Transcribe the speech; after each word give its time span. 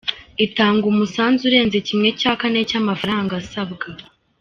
Itanga 0.45 0.83
umusanzu 0.91 1.41
urenze 1.49 1.77
kimwe 1.87 2.09
cya 2.19 2.33
kane 2.39 2.59
cy'amafaranga 2.69 3.33
asabwa. 3.41 3.87